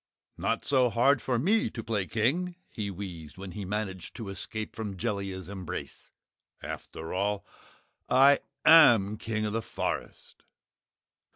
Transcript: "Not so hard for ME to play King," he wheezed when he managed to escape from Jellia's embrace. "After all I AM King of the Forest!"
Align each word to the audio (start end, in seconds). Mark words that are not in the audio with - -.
"Not 0.39 0.65
so 0.65 0.89
hard 0.89 1.21
for 1.21 1.37
ME 1.37 1.69
to 1.69 1.83
play 1.83 2.07
King," 2.07 2.55
he 2.71 2.89
wheezed 2.89 3.37
when 3.37 3.51
he 3.51 3.65
managed 3.65 4.15
to 4.15 4.29
escape 4.29 4.75
from 4.75 4.97
Jellia's 4.97 5.47
embrace. 5.47 6.11
"After 6.59 7.13
all 7.13 7.45
I 8.09 8.39
AM 8.65 9.17
King 9.19 9.45
of 9.45 9.53
the 9.53 9.61
Forest!" 9.61 10.41